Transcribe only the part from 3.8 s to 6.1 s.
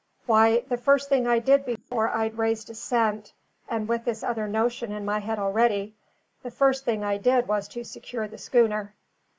with this other notion in my head already